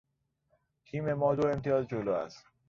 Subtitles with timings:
[0.85, 2.45] تیم ما دو امتیاز جلو است.